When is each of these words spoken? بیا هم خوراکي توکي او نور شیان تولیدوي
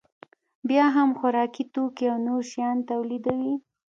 بیا 0.69 0.85
هم 0.95 1.09
خوراکي 1.19 1.63
توکي 1.73 2.05
او 2.11 2.17
نور 2.27 2.41
شیان 2.51 2.77
تولیدوي 2.89 3.55